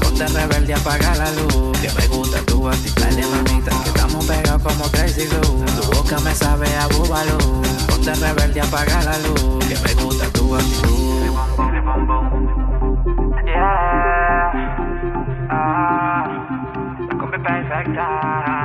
[0.00, 1.78] Ponte rebelde, apaga la luz.
[1.80, 3.02] Que me gusta tu actitud.
[3.02, 5.64] Dale mamita, que estamos pegados como Crazy Glue.
[5.64, 7.38] Tu boca me sabe a búbalo.
[7.86, 9.64] Ponte rebelde, apaga la luz.
[9.66, 10.98] Que me gusta tu actitud.
[13.48, 14.52] Yeah.
[15.50, 16.24] Ah,
[17.18, 18.57] come be perfect.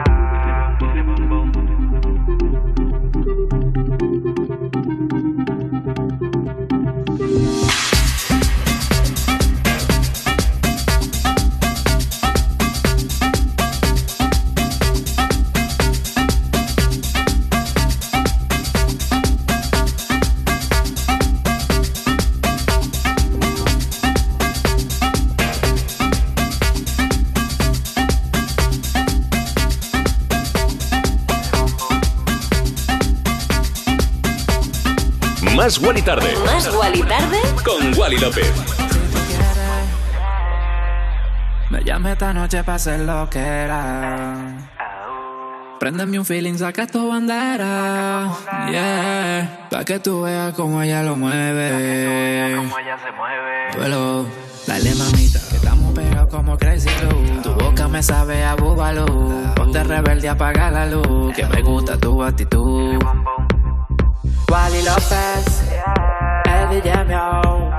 [35.63, 38.51] Más Wally tarde Más Wally Tarde con Wally López.
[41.69, 44.57] Me llame esta noche para hacer lo que era.
[45.79, 48.29] Préndeme un feeling, saca tu bandera.
[48.69, 52.57] Yeah, pa' que tú veas cómo ella lo mueve.
[52.57, 53.77] Cómo ella se mueve.
[53.77, 54.25] Duelo,
[54.67, 57.41] dale mamita, que estamos pegados como Crazy Glue.
[57.41, 59.05] Tu boca me sabe a búbalo.
[59.55, 61.33] Ponte rebelde, apaga la luz.
[61.33, 62.99] Que me gusta tu actitud.
[64.53, 65.63] Wally López,
[66.45, 67.71] Eddie Jamio.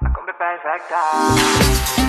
[0.00, 2.05] La combi perfecta.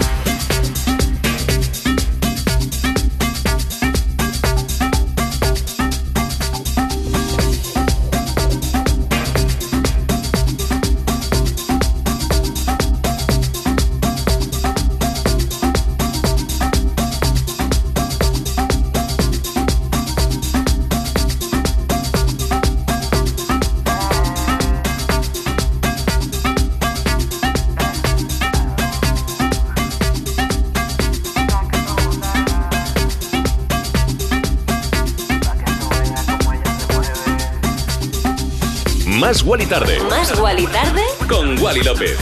[39.17, 42.17] Más Wally tarde Más Wally Tarde con Wally López.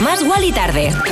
[0.00, 1.11] Más Wally Tarde.